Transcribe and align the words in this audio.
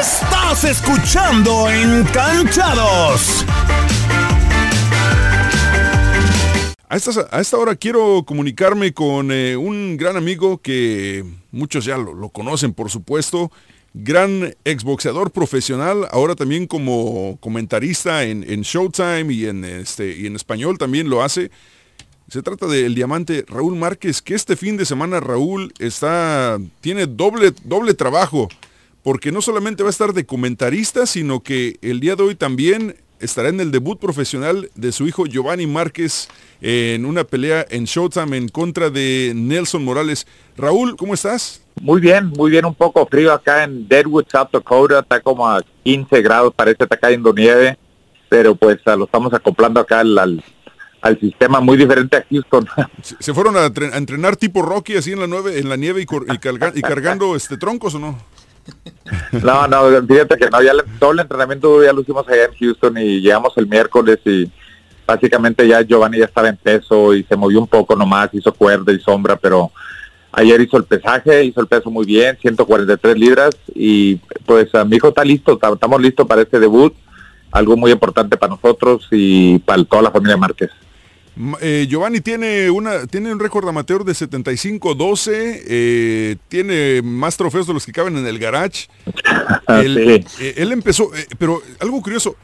Estás 0.00 0.64
escuchando 0.64 1.68
Encanchados. 1.70 3.44
A 6.88 6.96
esta, 6.96 7.26
a 7.32 7.40
esta 7.40 7.56
hora 7.56 7.74
quiero 7.74 8.22
comunicarme 8.24 8.92
con 8.92 9.32
eh, 9.32 9.56
un 9.56 9.96
gran 9.96 10.16
amigo 10.16 10.58
que 10.58 11.24
muchos 11.50 11.84
ya 11.84 11.98
lo, 11.98 12.28
conocen, 12.28 12.72
por 12.72 12.88
supuesto. 12.88 13.50
Gran 13.94 14.54
exboxeador 14.64 15.32
profesional, 15.32 16.06
ahora 16.12 16.36
también 16.36 16.68
como 16.68 17.36
comentarista 17.40 18.22
en, 18.22 18.48
en 18.48 18.62
Showtime 18.62 19.32
y 19.32 19.46
en, 19.46 19.64
este, 19.64 20.16
y 20.16 20.26
en 20.26 20.36
español 20.36 20.78
también 20.78 21.08
lo 21.08 21.22
hace. 21.22 21.50
Se 22.28 22.42
trata 22.42 22.66
del 22.66 22.94
diamante 22.94 23.44
Raúl 23.46 23.76
Márquez, 23.76 24.22
que 24.22 24.34
este 24.34 24.56
fin 24.56 24.76
de 24.76 24.86
semana 24.86 25.20
Raúl 25.20 25.72
está, 25.78 26.58
tiene 26.80 27.06
doble, 27.06 27.52
doble 27.64 27.94
trabajo, 27.94 28.48
porque 29.02 29.30
no 29.30 29.42
solamente 29.42 29.82
va 29.82 29.90
a 29.90 29.90
estar 29.90 30.14
de 30.14 30.24
comentarista, 30.24 31.06
sino 31.06 31.40
que 31.40 31.78
el 31.82 32.00
día 32.00 32.16
de 32.16 32.22
hoy 32.22 32.34
también 32.34 32.96
estará 33.20 33.48
en 33.48 33.60
el 33.60 33.70
debut 33.70 33.98
profesional 33.98 34.70
de 34.74 34.92
su 34.92 35.06
hijo 35.06 35.26
Giovanni 35.26 35.66
Márquez 35.66 36.28
en 36.60 37.04
una 37.04 37.24
pelea 37.24 37.66
en 37.68 37.84
Showtime 37.84 38.36
en 38.36 38.48
contra 38.48 38.90
de 38.90 39.32
Nelson 39.34 39.84
Morales. 39.84 40.26
Raúl, 40.56 40.96
¿cómo 40.96 41.14
estás? 41.14 41.62
Muy 41.80 42.00
bien, 42.00 42.28
muy 42.28 42.50
bien, 42.50 42.64
un 42.64 42.74
poco 42.74 43.06
frío 43.06 43.32
acá 43.32 43.64
en 43.64 43.86
Deadwood, 43.86 44.26
South 44.30 44.48
Dakota, 44.52 45.00
está 45.00 45.20
como 45.20 45.46
a 45.46 45.62
15 45.82 46.22
grados, 46.22 46.54
parece 46.54 46.84
está 46.84 46.96
cayendo 46.96 47.32
nieve, 47.32 47.76
pero 48.28 48.54
pues 48.54 48.78
lo 48.86 49.04
estamos 49.04 49.32
acoplando 49.34 49.80
acá 49.80 50.00
al, 50.00 50.42
al 51.04 51.20
sistema 51.20 51.60
muy 51.60 51.76
diferente 51.76 52.16
a 52.16 52.24
Houston. 52.30 52.66
¿Se, 53.20 53.34
fueron 53.34 53.56
a, 53.56 53.68
tre- 53.68 53.92
a 53.92 53.96
entrenar 53.98 54.36
tipo 54.36 54.62
Rocky 54.62 54.96
así 54.96 55.12
en 55.12 55.20
la, 55.20 55.26
nueve, 55.26 55.58
en 55.58 55.68
la 55.68 55.76
nieve 55.76 56.00
y, 56.00 56.06
carga- 56.06 56.72
y 56.74 56.80
cargando 56.80 57.36
este 57.36 57.56
troncos 57.58 57.94
o 57.94 57.98
no? 57.98 58.18
No, 59.42 59.66
no, 59.68 60.06
fíjate 60.06 60.38
que 60.38 60.48
no, 60.50 60.62
ya 60.62 60.72
le- 60.72 60.84
todo 60.98 61.12
el 61.12 61.20
entrenamiento 61.20 61.84
ya 61.84 61.92
lo 61.92 62.00
hicimos 62.00 62.26
allá 62.26 62.46
en 62.46 62.54
Houston 62.58 62.96
y 62.98 63.20
llegamos 63.20 63.52
el 63.56 63.66
miércoles 63.66 64.18
y 64.24 64.50
básicamente 65.06 65.68
ya 65.68 65.82
Giovanni 65.82 66.18
ya 66.18 66.24
estaba 66.24 66.48
en 66.48 66.56
peso 66.56 67.12
y 67.14 67.22
se 67.24 67.36
movió 67.36 67.60
un 67.60 67.66
poco 67.68 67.94
nomás, 67.94 68.30
hizo 68.32 68.52
cuerda 68.54 68.90
y 68.90 68.98
sombra, 68.98 69.36
pero 69.36 69.70
ayer 70.32 70.58
hizo 70.62 70.78
el 70.78 70.84
pesaje, 70.84 71.44
hizo 71.44 71.60
el 71.60 71.66
peso 71.66 71.90
muy 71.90 72.06
bien, 72.06 72.38
143 72.40 73.18
libras 73.18 73.50
y 73.74 74.16
pues 74.46 74.74
a 74.74 74.84
mi 74.86 74.96
hijo 74.96 75.08
está 75.08 75.22
listo, 75.22 75.60
estamos 75.74 76.00
listos 76.00 76.26
para 76.26 76.40
este 76.40 76.58
debut, 76.58 76.94
algo 77.52 77.76
muy 77.76 77.90
importante 77.92 78.38
para 78.38 78.54
nosotros 78.54 79.06
y 79.10 79.58
para 79.58 79.84
toda 79.84 80.00
la 80.00 80.10
familia 80.10 80.38
Márquez. 80.38 80.70
Eh, 81.60 81.86
Giovanni 81.88 82.20
tiene, 82.20 82.70
una, 82.70 83.06
tiene 83.08 83.32
un 83.32 83.40
récord 83.40 83.68
amateur 83.68 84.04
de 84.04 84.12
75-12, 84.12 85.32
eh, 85.66 86.36
tiene 86.48 87.02
más 87.02 87.36
trofeos 87.36 87.66
de 87.66 87.74
los 87.74 87.84
que 87.84 87.92
caben 87.92 88.16
en 88.16 88.26
el 88.26 88.38
garage. 88.38 88.88
Él, 89.68 90.24
Sí. 90.28 90.44
eh, 90.44 90.54
él 90.58 90.70
empezó, 90.72 91.14
eh, 91.14 91.26
pero 91.38 91.60
algo 91.80 92.00
curioso, 92.02 92.36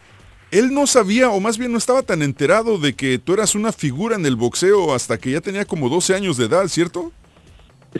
él 0.50 0.74
no 0.74 0.86
sabía, 0.88 1.30
o 1.30 1.38
más 1.38 1.56
bien 1.58 1.70
no 1.70 1.78
estaba 1.78 2.02
tan 2.02 2.22
enterado 2.22 2.78
de 2.78 2.94
que 2.94 3.18
tú 3.18 3.34
eras 3.34 3.54
una 3.54 3.70
figura 3.72 4.16
en 4.16 4.26
el 4.26 4.34
boxeo 4.34 4.92
hasta 4.92 5.18
que 5.18 5.30
ya 5.30 5.40
tenía 5.40 5.64
como 5.64 5.88
12 5.88 6.14
años 6.16 6.36
de 6.36 6.46
edad, 6.46 6.66
¿cierto? 6.66 7.12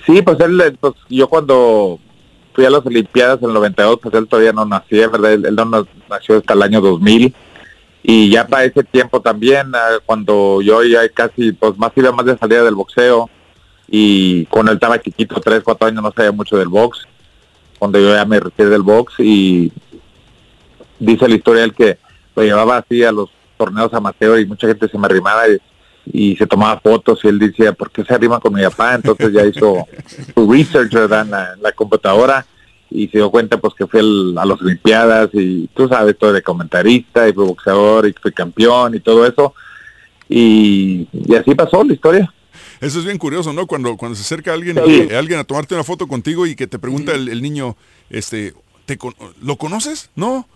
Sí, 0.07 0.23
pues 0.23 0.41
él, 0.41 0.61
eh, 0.61 0.77
pues 0.81 0.95
yo 1.09 1.29
cuando 1.29 2.01
fui 2.53 2.65
a 2.65 2.71
las 2.71 2.85
Olimpiadas 2.85 3.39
en 3.43 3.49
el 3.49 3.55
92, 3.55 4.01
pues 4.03 4.15
él 4.17 4.27
todavía 4.27 4.53
no 4.53 4.65
nacía, 4.65 5.07
¿verdad? 5.09 5.35
Él, 5.35 5.47
él 5.47 5.55
no 5.55 5.65
na- 5.67 5.87
nació 6.09 6.39
hasta 6.39 6.55
el 6.55 6.63
año 6.63 6.81
2000. 6.81 7.33
Y 8.03 8.31
ya 8.31 8.47
para 8.47 8.65
ese 8.65 8.83
tiempo 8.85 9.21
también, 9.21 9.73
ah, 9.75 9.99
cuando 10.07 10.63
yo 10.63 10.83
ya 10.85 11.09
casi, 11.09 11.53
pues 11.53 11.77
más 11.77 11.93
iba 11.97 12.13
más 12.13 12.27
de 12.27 12.39
salida 12.39 12.65
del 12.65 12.75
boxeo, 12.75 13.29
y 13.89 14.47
cuando 14.47 14.73
él 14.73 14.77
estaba 14.77 15.01
chiquito, 15.01 15.41
3, 15.41 15.63
4 15.63 15.89
años, 15.89 16.03
no 16.03 16.13
sabía 16.13 16.33
mucho 16.33 16.57
del 16.57 16.69
box, 16.69 17.07
cuando 17.79 17.99
yo 17.99 18.15
ya 18.15 18.25
me 18.25 18.41
retiré 18.41 18.71
del 18.71 18.83
box, 18.83 19.15
y 19.19 19.73
dice 20.99 21.29
la 21.29 21.35
historia 21.35 21.65
él 21.65 21.75
que 21.75 21.99
lo 22.37 22.43
llevaba 22.43 22.79
así 22.79 23.03
a 23.05 23.13
los 23.13 23.31
torneos 23.57 23.93
amateur 23.93 24.39
y 24.39 24.47
mucha 24.47 24.67
gente 24.67 24.89
se 24.89 24.99
me 24.99 25.07
arrimaba 25.07 25.43
y, 25.49 26.37
se 26.37 26.47
tomaba 26.47 26.81
fotos 26.81 27.21
y 27.23 27.29
él 27.29 27.39
decía, 27.39 27.73
¿por 27.73 27.91
qué 27.91 28.03
se 28.05 28.15
arrima 28.15 28.41
con 28.41 28.55
mi 28.55 28.63
papá? 28.63 28.95
Entonces 28.95 29.33
ya 29.33 29.45
hizo 29.45 29.87
su 30.35 30.51
research 30.51 30.93
en 30.95 31.31
la 31.31 31.73
computadora 31.75 32.45
y 32.91 33.07
se 33.09 33.19
dio 33.19 33.31
cuenta 33.31 33.59
pues 33.61 33.75
que 33.75 33.87
fue 33.87 34.01
el- 34.01 34.35
a 34.37 34.45
las 34.45 34.61
Olimpiadas 34.61 35.31
y 35.33 35.69
tú 35.75 35.89
sabes 35.89 36.19
todo 36.19 36.33
de 36.33 36.43
comentarista 36.43 37.29
y 37.29 37.33
fue 37.33 37.45
boxeador 37.45 38.09
y 38.09 38.15
fue 38.21 38.33
campeón 38.33 38.95
y 38.97 39.01
todo 39.01 39.25
eso 39.27 39.55
y, 40.29 41.09
y 41.13 41.35
así 41.35 41.55
pasó 41.55 41.83
la 41.85 41.95
historia. 41.95 42.33
Eso 42.81 42.99
es 42.99 43.05
bien 43.05 43.19
curioso, 43.19 43.53
¿no? 43.53 43.67
Cuando, 43.67 43.97
cuando 43.97 44.17
se 44.17 44.23
acerca 44.23 44.53
alguien, 44.55 44.79
Sí. 44.87 45.09
alguien 45.15 45.39
a 45.39 45.45
tomarte 45.45 45.75
una 45.75 45.85
foto 45.85 46.07
contigo 46.09 46.47
y 46.47 46.55
que 46.57 46.67
te 46.67 46.79
pregunta 46.79 47.13
el, 47.15 47.29
el 47.29 47.43
niño, 47.43 47.77
este, 48.09 48.55
¿te 48.87 48.97
con- 48.97 49.15
¿lo 49.43 49.57
conoces? 49.57 50.11
No. 50.17 50.49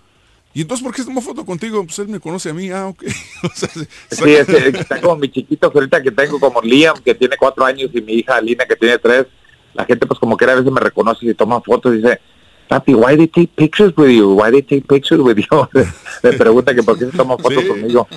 ¿Y 0.55 0.63
entonces 0.63 0.85
por 0.85 0.95
qué 0.95 1.03
se 1.03 1.09
tomó 1.09 1.21
foto 1.21 1.45
contigo? 1.45 1.85
Pues 1.85 1.99
él 1.99 2.09
me 2.09 2.21
conoce 2.21 2.49
a 2.51 2.55
mí, 2.55 2.71
ah, 2.71 2.87
ok. 2.87 3.03
O 3.43 3.49
sea, 3.55 3.69
se- 3.69 3.89
Sí, 4.11 4.31
es- 4.31 4.49
está 4.49 5.01
como 5.01 5.17
mi 5.17 5.29
chiquito 5.29 5.71
ahorita 5.75 6.03
que 6.03 6.11
tengo 6.13 6.39
como 6.41 6.63
Liam 6.63 6.97
que 7.05 7.15
tiene 7.15 7.37
cuatro 7.37 7.65
años 7.65 7.91
y 7.93 8.01
mi 8.01 8.15
hija 8.15 8.41
Lina 8.41 8.65
que 8.65 8.77
tiene 8.77 8.99
tres. 8.99 9.27
La 9.75 9.85
gente 9.85 10.07
pues 10.07 10.19
como 10.21 10.37
que 10.37 10.45
a 10.45 10.55
veces 10.55 10.71
me 10.73 10.81
reconoce 10.81 11.27
y 11.27 11.35
toma 11.35 11.61
fotos 11.61 11.95
y 11.95 11.99
dice, 11.99 12.21
papi, 12.69 12.95
why 12.95 13.17
they 13.17 13.27
take 13.29 13.51
pictures 13.55 13.93
with 13.97 14.09
you? 14.11 14.33
Why 14.35 14.51
they 14.51 14.63
take 14.63 14.83
pictures 14.89 15.21
with 15.21 15.37
you? 15.37 15.69
me 16.23 16.33
pregunta 16.33 16.75
que 16.75 16.83
por 16.83 16.99
qué 16.99 17.07
se 17.07 17.17
toma 17.17 17.37
fotos 17.37 17.63
Sí. 17.63 17.69
conmigo. 17.69 18.09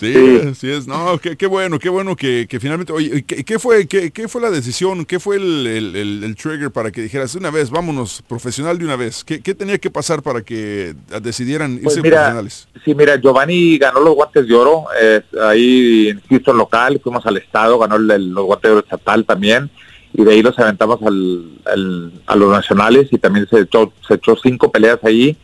Sí, 0.00 0.40
Sí. 0.54 0.70
es. 0.70 0.86
No, 0.88 1.18
qué, 1.18 1.36
qué 1.36 1.46
bueno, 1.46 1.78
qué 1.78 1.90
bueno 1.90 2.16
que, 2.16 2.46
que 2.48 2.58
finalmente... 2.58 2.92
Oye, 2.94 3.18
¿y 3.18 3.22
¿qué, 3.22 3.44
qué 3.44 3.58
fue, 3.58 3.86
qué, 3.86 4.10
qué 4.10 4.26
fue 4.26 4.40
la 4.40 4.50
decisión? 4.50 5.04
¿Qué 5.04 5.20
fue 5.20 5.36
el, 5.36 5.66
el- 5.66 5.94
el- 5.96 6.24
el 6.24 6.34
trigger 6.34 6.70
para 6.70 6.90
que 6.90 7.02
dijeras, 7.02 7.34
una 7.34 7.50
vez, 7.50 7.70
vámonos, 7.70 8.22
profesional 8.26 8.78
de 8.78 8.86
una 8.86 8.96
vez? 8.96 9.22
¿Qué, 9.22 9.40
qué 9.42 9.54
tenía 9.54 9.76
que 9.78 9.90
pasar 9.90 10.22
para 10.22 10.40
que 10.40 10.94
decidieran 11.22 11.72
irse 11.74 11.84
Pues 11.84 11.96
mira, 12.02 12.16
profesionales? 12.16 12.68
sí, 12.84 12.94
mira, 12.94 13.16
Giovanni 13.20 13.76
ganó 13.76 14.00
los 14.00 14.14
guantes 14.14 14.48
de 14.48 14.54
oro 14.54 14.86
eh, 15.00 15.20
ahí 15.42 16.08
en 16.08 16.22
Houston 16.28 16.56
local, 16.56 16.98
fuimos 17.04 17.24
al 17.26 17.36
estado, 17.36 17.78
ganó 17.78 17.98
los 17.98 18.44
guantes 18.46 18.68
de 18.70 18.72
oro 18.72 18.80
estatal 18.80 19.24
también, 19.26 19.70
y 20.14 20.24
de 20.24 20.32
ahí 20.32 20.42
los 20.42 20.58
aventamos 20.58 21.00
al, 21.02 21.44
al- 21.64 22.12
a 22.26 22.36
los 22.36 22.50
nacionales 22.50 23.08
y 23.12 23.18
también 23.18 23.46
se 23.48 23.60
echó, 23.60 23.92
se 24.06 24.14
echó 24.14 24.36
cinco 24.36 24.70
peleas 24.70 24.98
ahí 25.02 25.36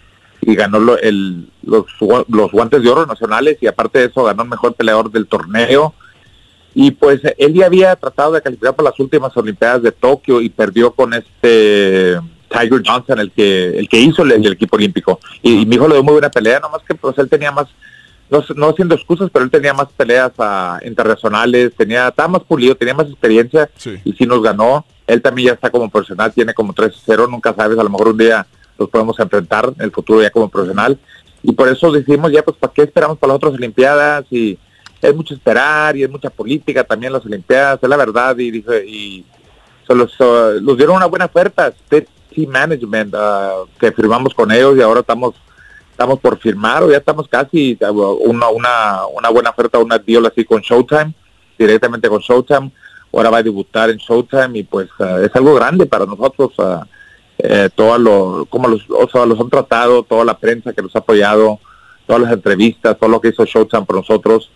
y 0.42 0.54
ganó 0.54 0.78
lo- 0.78 0.98
el, 0.98 1.48
los, 1.62 1.86
los 2.28 2.52
guantes 2.52 2.82
de 2.82 2.90
oro 2.90 3.06
nacionales 3.06 3.58
y 3.60 3.66
aparte 3.66 3.98
de 3.98 4.04
eso 4.06 4.24
ganó 4.24 4.42
el 4.42 4.48
mejor 4.48 4.74
peleador 4.74 5.10
del 5.10 5.26
torneo. 5.26 5.94
Y 6.74 6.92
pues 6.92 7.20
él 7.38 7.54
ya 7.54 7.66
había 7.66 7.96
tratado 7.96 8.32
de 8.32 8.42
calificar 8.42 8.74
para 8.76 8.90
las 8.90 9.00
últimas 9.00 9.36
Olimpiadas 9.36 9.82
de 9.82 9.90
Tokio 9.90 10.40
y 10.40 10.48
perdió 10.48 10.92
con 10.92 11.12
este 11.14 12.18
Tiger 12.48 12.82
Johnson, 12.86 13.18
el 13.18 13.32
que 13.32 13.78
el 13.78 13.88
que 13.88 13.98
hizo 13.98 14.22
el, 14.22 14.46
equipo 14.52 14.76
olímpico. 14.76 15.18
Y, 15.42 15.62
y 15.62 15.66
mi 15.66 15.74
hijo 15.76 15.88
le 15.88 15.94
dio 15.94 16.04
muy 16.04 16.12
buena 16.12 16.30
pelea, 16.30 16.60
nomás 16.60 16.82
que 16.86 16.94
pues 16.94 17.18
él 17.18 17.28
tenía 17.28 17.50
más, 17.50 17.66
no, 18.30 18.44
no 18.56 18.68
haciendo 18.68 18.94
excusas, 18.94 19.30
pero 19.32 19.44
él 19.44 19.50
tenía 19.50 19.72
más 19.74 19.88
peleas 19.96 20.32
ah, 20.38 20.78
internacionales, 20.84 21.72
tenía, 21.76 22.08
estaba 22.08 22.28
más 22.28 22.42
pulido, 22.42 22.74
tenía 22.76 22.94
más 22.94 23.08
experiencia 23.08 23.70
Sí. 23.76 23.96
y 24.04 24.12
sí 24.12 24.26
nos 24.26 24.42
ganó. 24.42 24.84
Él 25.06 25.22
también 25.22 25.48
ya 25.48 25.52
está 25.54 25.70
como 25.70 25.88
profesional, 25.88 26.32
tiene 26.32 26.52
como 26.52 26.74
3-0, 26.74 27.28
nunca 27.30 27.54
sabes, 27.54 27.78
a 27.78 27.82
lo 27.82 27.88
mejor 27.90 28.08
un 28.08 28.18
día 28.18 28.46
los 28.78 28.88
podemos 28.90 29.18
enfrentar 29.18 29.72
en 29.76 29.84
el 29.84 29.90
futuro 29.90 30.22
ya 30.22 30.30
como 30.30 30.48
profesional. 30.48 30.98
Y 31.42 31.52
por 31.52 31.68
eso 31.68 31.90
decimos 31.90 32.30
ya, 32.32 32.42
pues, 32.42 32.56
¿para 32.56 32.72
qué 32.72 32.82
esperamos 32.82 33.18
para 33.18 33.32
las 33.32 33.36
otras 33.36 33.54
Olimpiadas? 33.54 34.26
Y 34.30 34.58
es 35.00 35.14
mucho 35.14 35.34
esperar 35.34 35.96
y 35.96 36.02
es 36.02 36.10
mucha 36.10 36.30
política 36.30 36.84
también 36.84 37.12
las 37.12 37.24
Olimpiadas, 37.24 37.78
es 37.82 37.88
la 37.88 37.96
verdad. 37.96 38.36
Y 38.38 38.50
dije, 38.50 38.84
y 38.86 39.24
se 39.86 39.94
los, 39.94 40.18
uh, 40.20 40.60
los 40.60 40.76
dieron 40.76 40.96
una 40.96 41.06
buena 41.06 41.26
oferta, 41.26 41.68
State 41.68 42.08
Team 42.34 42.50
Management, 42.50 43.14
uh, 43.14 43.66
que 43.78 43.92
firmamos 43.92 44.34
con 44.34 44.52
ellos 44.52 44.76
y 44.76 44.82
ahora 44.82 45.00
estamos 45.00 45.34
estamos 45.98 46.20
por 46.20 46.38
firmar 46.38 46.84
o 46.84 46.90
ya 46.92 46.98
estamos 46.98 47.26
casi 47.26 47.76
uh, 47.80 48.12
una, 48.24 48.48
una, 48.50 49.06
una 49.12 49.30
buena 49.30 49.50
oferta, 49.50 49.80
una 49.80 49.98
deal 49.98 50.24
así 50.26 50.44
con 50.44 50.60
Showtime, 50.60 51.12
directamente 51.58 52.08
con 52.08 52.20
Showtime. 52.20 52.70
Ahora 53.12 53.30
va 53.30 53.38
a 53.38 53.42
debutar 53.42 53.90
en 53.90 53.96
Showtime 53.96 54.60
y 54.60 54.62
pues 54.62 54.88
uh, 55.00 55.24
es 55.24 55.34
algo 55.34 55.56
grande 55.56 55.86
para 55.86 56.06
nosotros. 56.06 56.52
uh, 56.58 56.84
eh, 57.40 57.68
todo 57.74 57.98
lo, 57.98 58.46
como 58.48 58.68
los, 58.68 58.82
o 58.90 59.08
sea, 59.08 59.26
los 59.26 59.40
han 59.40 59.50
tratado, 59.50 60.04
toda 60.04 60.24
la 60.24 60.38
prensa 60.38 60.72
que 60.72 60.82
los 60.82 60.94
ha 60.94 61.00
apoyado, 61.00 61.58
todas 62.06 62.22
las 62.22 62.32
entrevistas, 62.32 62.96
todo 62.96 63.10
lo 63.10 63.20
que 63.20 63.28
hizo 63.28 63.44
Showtime 63.44 63.84
por 63.84 63.96
nosotros, 63.96 64.50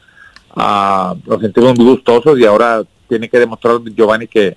ah, 0.54 1.14
nos 1.24 1.40
sentimos 1.40 1.76
muy 1.76 1.86
gustosos 1.86 2.38
y 2.38 2.44
ahora 2.44 2.82
tiene 3.08 3.28
que 3.28 3.38
demostrar 3.38 3.80
Giovanni 3.84 4.26
que 4.26 4.56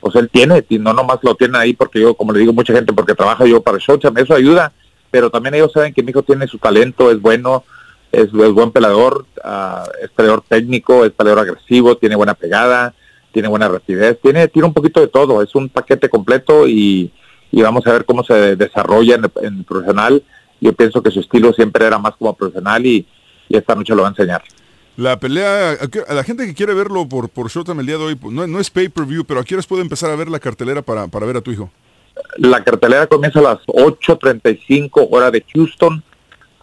pues 0.00 0.14
él 0.16 0.28
tiene, 0.30 0.64
y 0.68 0.78
no 0.78 0.92
nomás 0.92 1.18
lo 1.22 1.34
tiene 1.34 1.58
ahí 1.58 1.74
porque 1.74 2.00
yo, 2.00 2.14
como 2.14 2.32
le 2.32 2.40
digo 2.40 2.52
mucha 2.52 2.72
gente, 2.72 2.92
porque 2.92 3.14
trabaja 3.14 3.44
yo 3.44 3.60
para 3.60 3.78
Showtime, 3.78 4.20
eso 4.20 4.34
ayuda, 4.34 4.72
pero 5.14 5.30
también 5.30 5.54
ellos 5.54 5.70
saben 5.72 5.94
que 5.94 6.02
mi 6.02 6.10
hijo 6.10 6.24
tiene 6.24 6.48
su 6.48 6.58
talento, 6.58 7.08
es 7.08 7.20
bueno, 7.20 7.62
es, 8.10 8.32
buen 8.32 8.72
pelador, 8.72 9.24
uh, 9.44 9.88
es 10.02 10.10
peleador 10.10 10.42
técnico, 10.48 11.04
es 11.04 11.12
peleador 11.12 11.44
agresivo, 11.44 11.96
tiene 11.96 12.16
buena 12.16 12.34
pegada, 12.34 12.92
tiene 13.30 13.46
buena 13.46 13.68
rapidez, 13.68 14.18
tiene, 14.20 14.48
tiene 14.48 14.66
un 14.66 14.74
poquito 14.74 15.00
de 15.00 15.06
todo, 15.06 15.40
es 15.40 15.54
un 15.54 15.68
paquete 15.68 16.08
completo 16.08 16.66
y, 16.66 17.12
y 17.52 17.62
vamos 17.62 17.86
a 17.86 17.92
ver 17.92 18.06
cómo 18.06 18.24
se 18.24 18.56
desarrolla 18.56 19.14
en 19.14 19.22
el, 19.44 19.64
profesional. 19.64 20.24
Yo 20.60 20.72
pienso 20.72 21.00
que 21.00 21.12
su 21.12 21.20
estilo 21.20 21.52
siempre 21.52 21.86
era 21.86 21.98
más 21.98 22.16
como 22.16 22.34
profesional 22.34 22.84
y, 22.84 23.06
esta 23.50 23.76
noche 23.76 23.94
lo 23.94 24.02
va 24.02 24.08
a 24.08 24.10
enseñar. 24.10 24.42
La 24.96 25.20
pelea, 25.20 25.78
a 26.08 26.14
la 26.14 26.24
gente 26.24 26.44
que 26.44 26.54
quiere 26.54 26.74
verlo 26.74 27.08
por, 27.08 27.28
por 27.28 27.48
Showtime 27.48 27.82
el 27.82 27.86
día 27.86 27.98
de 27.98 28.04
hoy, 28.04 28.18
no, 28.32 28.48
no 28.48 28.58
es 28.58 28.68
pay-per-view, 28.68 29.24
pero 29.24 29.38
¿a 29.38 29.44
qué 29.44 29.54
horas 29.54 29.68
puede 29.68 29.82
empezar 29.82 30.10
a 30.10 30.16
ver 30.16 30.28
la 30.28 30.40
cartelera 30.40 30.82
para, 30.82 31.06
para 31.06 31.24
ver 31.24 31.36
a 31.36 31.40
tu 31.40 31.52
hijo? 31.52 31.70
La 32.36 32.62
cartelera 32.62 33.06
comienza 33.06 33.40
a 33.40 33.42
las 33.42 33.58
8.35 33.66 35.08
hora 35.10 35.30
de 35.30 35.44
Houston. 35.52 36.02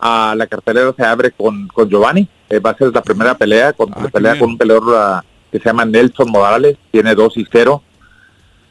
Uh, 0.02 0.36
la 0.36 0.48
cartelera 0.48 0.94
se 0.96 1.04
abre 1.04 1.32
con, 1.32 1.68
con 1.68 1.90
Giovanni. 1.90 2.28
Eh, 2.50 2.60
va 2.60 2.72
a 2.72 2.78
ser 2.78 2.94
la 2.94 3.02
primera 3.02 3.38
pelea, 3.38 3.74
con, 3.74 3.92
ah, 3.94 4.08
pelea 4.12 4.38
con 4.38 4.52
un 4.52 4.58
peleador 4.58 4.84
uh, 4.90 5.52
que 5.52 5.60
se 5.60 5.66
llama 5.66 5.86
Nelson 5.86 6.30
Morales. 6.30 6.78
Tiene 6.92 7.14
2 7.16 7.38
y 7.38 7.48
0. 7.52 7.84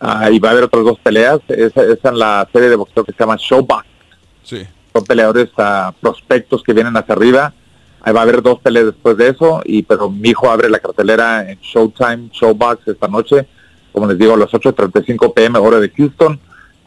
Uh, 0.00 0.32
y 0.32 0.38
va 0.38 0.48
a 0.48 0.52
haber 0.52 0.64
otras 0.64 0.84
dos 0.84 0.98
peleas. 0.98 1.40
Esa, 1.48 1.84
es 1.84 2.04
en 2.04 2.18
la 2.18 2.48
serie 2.52 2.68
de 2.68 2.76
boxeo 2.76 3.04
que 3.04 3.12
se 3.12 3.18
llama 3.18 3.36
Showbox. 3.38 3.86
Sí. 4.42 4.66
Son 4.92 5.04
peleadores 5.04 5.50
prospectos 6.00 6.62
que 6.62 6.72
vienen 6.72 6.96
hacia 6.96 7.14
arriba 7.14 7.54
Ahí 8.02 8.14
va 8.14 8.20
a 8.20 8.22
haber 8.22 8.42
dos 8.42 8.58
peleas 8.60 8.86
después 8.86 9.16
de 9.16 9.28
eso, 9.28 9.60
y 9.64 9.82
pero 9.82 10.08
mi 10.08 10.30
hijo 10.30 10.50
abre 10.50 10.70
la 10.70 10.78
cartelera 10.78 11.50
en 11.50 11.58
Showtime, 11.60 12.30
Showbox 12.32 12.88
esta 12.88 13.08
noche, 13.08 13.46
como 13.92 14.06
les 14.06 14.16
digo, 14.16 14.34
a 14.34 14.38
las 14.38 14.50
8.35 14.50 15.34
pm, 15.34 15.58
hora 15.58 15.80
de 15.80 15.90
Houston. 15.90 16.40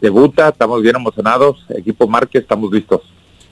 Debuta, 0.04 0.50
estamos 0.50 0.82
bien 0.82 0.98
emocionados. 0.98 1.66
Equipo 1.70 2.10
Márquez, 2.10 2.42
estamos 2.42 2.70
listos. 2.70 3.00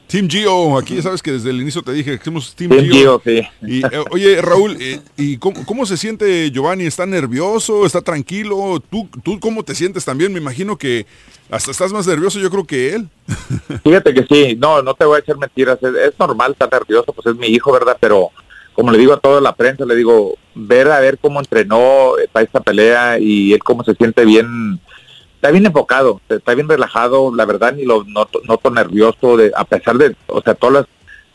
Team 0.06 0.28
Gio, 0.28 0.78
aquí 0.78 0.98
ya 0.98 1.04
sabes 1.04 1.24
que 1.24 1.32
desde 1.32 1.50
el 1.50 1.62
inicio 1.62 1.82
te 1.82 1.94
dije 1.94 2.20
que 2.20 2.26
somos 2.26 2.54
Team, 2.54 2.72
Team 2.72 2.90
Gio. 2.90 3.22
sí. 3.24 3.42
Y, 3.62 3.86
eh, 3.86 4.04
oye, 4.12 4.42
Raúl, 4.42 4.76
eh, 4.82 5.00
¿y 5.16 5.38
cómo, 5.38 5.86
se 5.86 5.96
siente 5.96 6.52
Giovanni? 6.52 6.84
¿Está 6.84 7.06
nervioso? 7.06 7.86
¿Está 7.86 8.02
tranquilo? 8.02 8.84
¿Tú, 8.92 9.08
¿Tú 9.24 9.40
cómo 9.40 9.64
te 9.64 9.74
sientes 9.74 10.04
también? 10.04 10.34
Me 10.34 10.40
imagino 10.40 10.78
que 10.78 11.06
hasta 11.50 11.72
estás 11.72 11.94
más 11.94 12.06
nervioso 12.06 12.38
yo 12.38 12.52
creo 12.52 12.66
que 12.66 12.96
él. 12.96 13.08
Fíjate 13.86 14.14
que 14.14 14.26
sí, 14.26 14.58
no, 14.60 14.82
no 14.82 14.94
te 14.94 15.06
voy 15.06 15.16
a 15.16 15.20
echar 15.20 15.38
mentiras, 15.38 15.80
es, 15.82 16.20
normal 16.20 16.52
estar 16.52 16.70
nervioso, 16.70 17.14
pues 17.14 17.28
es 17.28 17.36
mi 17.38 17.48
hijo, 17.48 17.72
¿verdad? 17.72 17.96
Pero 17.98 18.30
como 18.74 18.92
le 18.92 18.98
digo 18.98 19.14
a 19.14 19.22
toda 19.22 19.40
la 19.40 19.56
prensa, 19.56 19.86
le 19.86 19.96
digo, 19.96 20.36
ver 20.54 20.92
a 20.92 21.00
ver 21.00 21.18
cómo 21.18 21.40
entrenó 21.40 22.16
para 22.34 22.44
esta 22.44 22.60
pelea 22.60 23.20
y 23.20 23.54
él 23.54 23.64
cómo 23.64 23.86
se 23.86 23.96
siente 23.96 24.26
bien, 24.26 24.82
está 25.42 25.50
bien 25.50 25.66
enfocado, 25.66 26.22
está 26.30 26.54
bien 26.54 26.70
relajado, 26.70 27.34
la 27.36 27.46
verdad 27.46 27.74
ni 27.74 27.84
lo 27.84 28.04
noto, 28.04 28.42
noto 28.48 28.70
nervioso, 28.70 29.38
de, 29.38 29.52
a 29.56 29.64
pesar 29.64 29.98
de, 29.98 30.16
o 30.28 30.40
sea, 30.40 30.54
todas 30.54 30.74
las, 30.74 30.86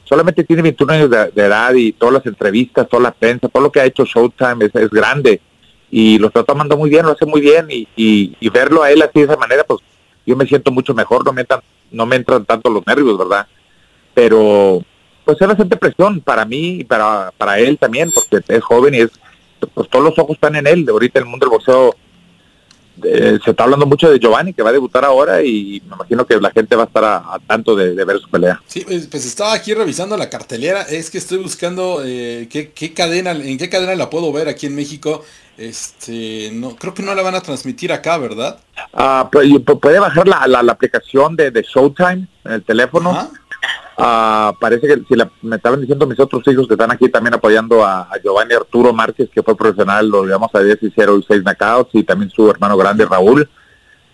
solamente 0.05 0.45
tiene 0.45 0.63
21 0.63 0.93
años 0.93 1.11
de, 1.11 1.43
edad 1.43 1.75
y 1.75 1.91
todas 1.91 2.15
las 2.15 2.27
entrevistas, 2.27 2.89
toda 2.89 3.03
la 3.03 3.11
prensa, 3.11 3.49
todo 3.49 3.65
lo 3.65 3.73
que 3.73 3.81
ha 3.81 3.85
hecho 3.85 4.05
Showtime 4.05 4.67
es, 4.67 4.75
es 4.77 4.91
grande 4.91 5.41
y 5.91 6.21
lo 6.21 6.29
está 6.29 6.45
tomando 6.45 6.77
muy 6.77 6.89
bien, 6.89 7.05
lo 7.05 7.13
hace 7.13 7.27
muy 7.27 7.41
bien 7.41 7.67
y, 7.69 7.89
y, 7.97 8.37
y 8.39 8.49
verlo 8.49 8.85
a 8.85 8.93
él 8.93 9.03
así 9.03 9.19
de 9.19 9.25
esa 9.25 9.37
manera, 9.37 9.65
pues 9.65 9.81
yo 10.25 10.37
me 10.37 10.47
siento 10.47 10.71
mucho 10.71 10.95
mejor, 10.95 11.25
no 11.25 11.33
me 11.33 11.41
entran, 11.41 11.61
no 11.91 12.07
me 12.07 12.15
entran 12.15 12.45
tanto 12.45 12.71
los 12.71 12.87
nervios, 12.87 13.19
¿verdad? 13.19 13.49
Pero 14.15 14.85
pues 15.25 15.37
es 15.41 15.49
bastante 15.49 15.77
presión 15.77 16.21
para 16.21 16.45
mí 16.45 16.79
y 16.79 16.85
para, 16.85 17.33
para 17.37 17.59
él 17.59 17.77
también, 17.77 18.13
porque 18.13 18.39
es 18.47 18.63
joven 18.63 18.95
y 18.95 18.99
es, 18.99 19.11
pues 19.75 19.91
todos 19.91 20.05
los 20.05 20.17
ojos 20.17 20.37
están 20.37 20.55
en 20.55 20.69
él. 20.69 20.85
De 20.87 20.93
ahorita 20.93 21.19
el 21.19 21.25
mundo 21.25 21.47
del 21.47 21.51
boxeo 21.51 21.97
eh, 23.05 23.39
se 23.45 23.51
está 23.51 23.65
hablando 23.65 23.87
mucho 23.87 24.11
de 24.11 24.19
Giovanni, 24.19 24.53
que 24.53 24.63
va 24.63 24.71
a 24.71 24.73
debutar 24.73 25.05
ahora 25.05 25.43
y 25.43 25.83
me 25.89 25.97
imagino 25.97 26.27
que 26.27 26.41
la 26.41 26.51
gente 26.51 26.77
va 26.77 26.85
a 26.85 26.87
estar 26.87 27.05
a, 27.05 27.39
tanto 27.47 27.77
de, 27.77 27.93
ver 28.05 28.19
su 28.19 28.29
pelea. 28.29 28.63
Sí, 28.67 28.83
pues, 28.87 29.07
pues, 29.07 29.27
estaba 29.27 29.53
aquí 29.53 29.75
revisando 29.75 30.17
la 30.17 30.31
cartelera, 30.31 30.83
es 30.83 31.11
que 31.11 31.19
estoy 31.19 31.39
buscando 31.39 32.03
eh, 32.05 32.49
qué, 32.51 32.71
qué, 32.71 32.95
cadena, 32.95 33.33
en 33.33 33.59
qué 33.59 33.69
cadena 33.69 33.95
la 33.95 34.11
puedo 34.11 34.33
ver 34.33 34.49
aquí 34.49 34.67
en 34.67 34.75
México. 34.75 35.25
Este, 35.59 36.51
no, 36.53 36.77
creo 36.77 36.93
que 36.93 37.03
no 37.03 37.15
la 37.15 37.23
van 37.23 37.35
a 37.35 37.41
transmitir 37.41 37.91
acá, 37.91 38.19
¿verdad? 38.19 38.61
Ah, 38.93 39.29
pues, 39.33 39.49
puede 39.81 39.99
bajar 39.99 40.29
la, 40.29 40.47
la, 40.47 40.73
aplicación 40.73 41.35
de, 41.35 41.51
de, 41.51 41.63
Showtime 41.63 42.29
en 42.45 42.53
el 42.53 42.63
teléfono. 42.63 43.31
Ah, 43.99 44.55
parece 44.61 44.87
que 44.87 44.95
si 45.09 45.15
me 45.43 45.57
estaban 45.57 45.81
diciendo 45.81 46.07
mis 46.07 46.21
otros 46.21 46.47
hijos 46.49 46.67
que 46.69 46.75
están 46.75 46.91
aquí 46.91 47.09
también 47.09 47.35
apoyando 47.35 47.83
a, 47.85 48.09
Giovanni 48.23 48.55
Arturo 48.55 48.93
Márquez, 48.93 49.31
que 49.31 49.43
fue 49.43 49.57
profesional, 49.57 50.09
lo 50.09 50.25
digamos 50.25 50.51
a 50.55 50.61
10 50.61 50.83
y 50.83 50.93
0 50.95 51.19
y 51.19 51.23
6 51.23 51.43
knockouts, 51.43 51.95
y 51.95 52.03
también 52.03 52.31
su 52.31 52.51
hermano 52.51 52.77
grande 52.77 53.07
Raúl, 53.07 53.49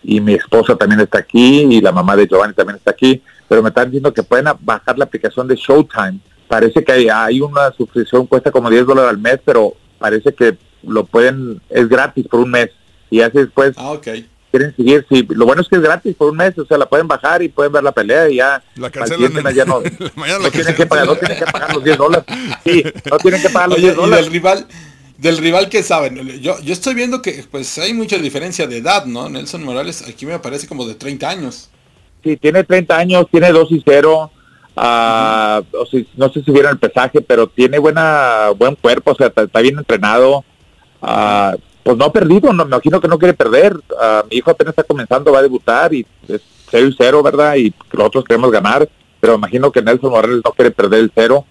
y 0.04 0.20
mi 0.20 0.34
esposa 0.34 0.76
también 0.76 1.00
está 1.00 1.18
aquí, 1.18 1.66
y 1.68 1.80
la 1.80 1.90
mamá 1.90 2.14
de 2.14 2.28
Giovanni 2.28 2.54
también 2.54 2.76
está 2.76 2.92
aquí, 2.92 3.22
pero 3.48 3.62
me 3.62 3.70
están 3.70 3.86
diciendo 3.86 4.14
que 4.14 4.22
pueden 4.22 4.46
bajar 4.60 4.96
la 4.98 5.04
aplicación 5.04 5.48
de 5.48 5.56
Showtime. 5.56 6.20
Parece 6.46 6.84
que 6.84 6.92
hay, 6.92 7.08
hay 7.08 7.40
una 7.40 7.72
suscripción, 7.72 8.26
cuesta 8.26 8.52
como 8.52 8.70
10 8.70 8.86
dólares 8.86 9.10
al 9.10 9.18
mes, 9.18 9.40
pero 9.44 9.74
parece 9.98 10.32
que 10.32 10.56
lo 10.84 11.04
pueden, 11.04 11.60
es 11.68 11.88
gratis 11.88 12.26
por 12.28 12.40
un 12.40 12.50
mes 12.50 12.70
y 13.10 13.20
así 13.20 13.38
después 13.38 13.74
ah, 13.76 13.92
okay. 13.92 14.26
Quieren 14.52 14.76
seguir. 14.76 15.04
Sí, 15.08 15.26
lo 15.30 15.46
bueno 15.46 15.62
es 15.62 15.68
que 15.68 15.76
es 15.76 15.82
gratis 15.82 16.14
por 16.14 16.30
un 16.30 16.36
mes, 16.36 16.56
o 16.58 16.66
sea, 16.66 16.78
la 16.78 16.86
pueden 16.86 17.08
bajar 17.08 17.42
y 17.42 17.48
pueden 17.48 17.72
ver 17.72 17.82
la 17.82 17.90
pelea 17.90 18.28
y 18.28 18.36
ya. 18.36 18.62
La 18.76 18.90
cancelan. 18.90 19.32
ya 19.54 19.64
no, 19.64 19.80
no 20.40 20.50
tienen 20.50 20.74
que 20.76 20.86
pagar, 20.86 21.06
no 21.06 21.16
tienen 21.16 21.38
que 21.38 21.46
pagar 21.46 21.74
los 21.74 21.82
10 21.82 21.98
dólares. 21.98 22.26
Sí, 22.64 22.84
no 23.10 23.18
tienen 23.18 23.42
que 23.42 23.48
pagar 23.48 23.70
los 23.70 23.78
10 23.78 23.96
dólares. 23.96 24.24
del 24.24 24.32
rival, 24.32 24.66
del 25.18 25.38
rival 25.38 25.68
que 25.68 25.82
saben, 25.82 26.40
yo, 26.40 26.60
yo 26.60 26.72
estoy 26.72 26.94
viendo 26.94 27.22
que 27.22 27.44
pues 27.50 27.78
hay 27.78 27.94
mucha 27.94 28.18
diferencia 28.18 28.66
de 28.66 28.76
edad, 28.76 29.06
¿no? 29.06 29.28
Nelson 29.28 29.64
Morales 29.64 30.06
aquí 30.06 30.26
me 30.26 30.38
parece 30.38 30.68
como 30.68 30.86
de 30.86 30.94
30 30.94 31.28
años. 31.28 31.70
Sí, 32.22 32.36
tiene 32.36 32.62
30 32.62 32.96
años, 32.96 33.26
tiene 33.30 33.50
2 33.50 33.72
y 33.72 33.82
0. 33.84 34.30
Uh, 34.74 34.80
o 34.80 35.86
sea, 35.86 36.00
no 36.16 36.32
sé 36.32 36.42
si 36.42 36.50
vieron 36.50 36.72
el 36.72 36.78
pesaje, 36.78 37.20
pero 37.20 37.46
tiene 37.46 37.78
buena 37.78 38.50
buen 38.56 38.74
cuerpo, 38.74 39.10
o 39.12 39.14
sea, 39.14 39.26
está 39.26 39.60
bien 39.60 39.78
entrenado. 39.78 40.44
Ah, 41.02 41.56
pues 41.82 41.96
no 41.96 42.04
ha 42.04 42.12
perdido, 42.12 42.52
no, 42.52 42.64
me 42.64 42.70
imagino 42.70 43.00
que 43.00 43.08
no 43.08 43.18
quiere 43.18 43.34
perder. 43.34 43.76
Ah, 44.00 44.24
mi 44.30 44.36
hijo 44.36 44.50
apenas 44.50 44.72
está 44.72 44.84
comenzando, 44.84 45.32
va 45.32 45.40
a 45.40 45.42
debutar 45.42 45.92
y 45.92 46.06
es 46.28 46.40
0 46.70 46.88
y 46.88 46.94
0, 46.96 47.22
¿verdad? 47.22 47.56
Y 47.56 47.74
nosotros 47.92 48.24
queremos 48.24 48.50
ganar, 48.50 48.88
pero 49.20 49.34
imagino 49.34 49.70
que 49.70 49.82
Nelson 49.82 50.10
Morales 50.10 50.40
no 50.44 50.52
quiere 50.52 50.70
perder 50.70 51.00
el 51.00 51.12
cero, 51.14 51.44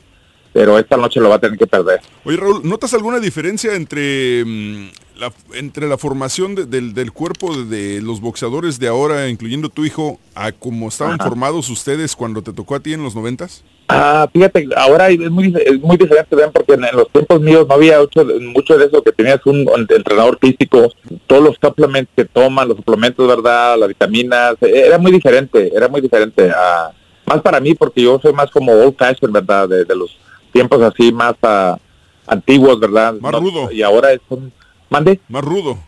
pero 0.52 0.78
esta 0.78 0.98
noche 0.98 1.22
lo 1.22 1.30
va 1.30 1.36
a 1.36 1.40
tener 1.40 1.58
que 1.58 1.68
perder. 1.68 2.02
Oye, 2.26 2.38
Raúl, 2.38 2.62
¿notas 2.64 2.94
alguna 2.94 3.20
diferencia 3.20 3.76
entre, 3.76 4.44
mm, 4.46 4.90
la, 5.22 5.32
entre 5.54 5.88
la 5.88 6.00
formación 6.00 6.56
del, 6.56 6.94
del, 6.96 7.12
cuerpo 7.12 7.56
de 7.56 8.02
los 8.02 8.20
boxeadores 8.20 8.80
de 8.80 8.88
ahora, 8.88 9.30
incluyendo 9.30 9.70
tu 9.70 9.86
hijo, 9.86 10.20
a 10.34 10.52
cómo 10.52 10.88
estaban 10.88 11.20
formados 11.20 11.70
ustedes 11.70 12.16
cuando 12.16 12.42
te 12.42 12.52
tocó 12.52 12.74
a 12.74 12.80
ti 12.80 12.94
en 12.94 13.04
los 13.04 13.14
noventas? 13.14 13.64
Ah, 13.88 14.28
fíjate, 14.34 14.68
ahora 14.76 15.10
es 15.10 15.30
muy, 15.30 15.54
es 15.64 15.80
muy 15.80 15.96
diferente, 15.98 16.36
¿ven? 16.36 16.52
porque 16.52 16.74
en, 16.74 16.82
los 16.94 17.08
tiempos 17.12 17.40
míos 17.40 17.68
no 17.68 17.76
había 17.76 18.00
mucho, 18.00 18.26
mucho 18.42 18.78
de 18.80 18.86
eso, 18.86 19.04
que 19.04 19.12
tenías 19.12 19.46
un, 19.46 19.70
entrenador 19.90 20.40
físico, 20.42 20.92
todos 21.28 21.44
los 21.44 21.58
suplementos 21.62 22.12
que 22.16 22.26
toman, 22.26 22.70
los 22.70 22.78
suplementos, 22.78 23.28
¿verdad? 23.28 23.78
Las 23.78 23.90
vitaminas, 23.90 24.56
e, 24.62 24.88
era 24.88 24.98
muy 24.98 25.12
diferente, 25.12 25.72
era 25.76 25.88
muy 25.88 26.02
diferente. 26.02 26.50
Ah, 26.56 26.92
más 27.28 27.42
para 27.42 27.60
mí, 27.60 27.76
porque 27.76 28.02
yo 28.02 28.20
soy 28.20 28.34
más 28.34 28.50
como 28.50 28.72
old 28.72 28.96
fashion, 28.98 29.32
¿verdad? 29.32 29.70
De, 29.70 29.96
los 29.96 30.18
tiempos 30.52 30.82
así 30.82 31.12
más 31.12 31.36
uh, 31.44 31.78
antiguos, 32.26 32.80
¿verdad? 32.80 33.14
Más 33.22 33.34
rudo. 33.34 33.72
Y 33.72 33.84
ahora 33.84 34.14
es 34.14 34.22
un... 34.30 34.52
¿Mande? 34.92 35.22
Más 35.30 35.44
rudo. 35.44 35.80